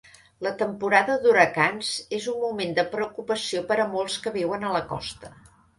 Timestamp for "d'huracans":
1.25-1.91